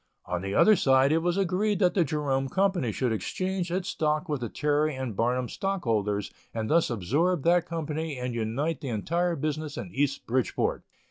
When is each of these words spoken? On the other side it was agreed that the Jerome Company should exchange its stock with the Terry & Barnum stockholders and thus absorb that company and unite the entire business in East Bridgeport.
On 0.25 0.41
the 0.41 0.55
other 0.55 0.75
side 0.75 1.11
it 1.11 1.19
was 1.21 1.37
agreed 1.37 1.77
that 1.77 1.93
the 1.93 2.03
Jerome 2.03 2.49
Company 2.49 2.91
should 2.91 3.11
exchange 3.13 3.71
its 3.71 3.89
stock 3.89 4.27
with 4.27 4.41
the 4.41 4.49
Terry 4.49 4.97
& 5.11 5.13
Barnum 5.13 5.47
stockholders 5.47 6.31
and 6.55 6.67
thus 6.71 6.89
absorb 6.89 7.43
that 7.43 7.67
company 7.67 8.17
and 8.17 8.33
unite 8.33 8.81
the 8.81 8.89
entire 8.89 9.35
business 9.35 9.77
in 9.77 9.91
East 9.93 10.25
Bridgeport. 10.25 10.81